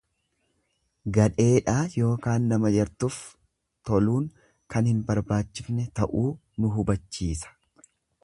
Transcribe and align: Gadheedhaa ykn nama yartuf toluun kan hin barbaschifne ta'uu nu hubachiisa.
Gadheedhaa 1.17 1.81
ykn 2.15 2.47
nama 2.53 2.71
yartuf 2.77 3.19
toluun 3.89 4.25
kan 4.75 4.89
hin 4.93 5.05
barbaschifne 5.11 5.87
ta'uu 6.01 6.27
nu 6.65 6.73
hubachiisa. 6.79 7.55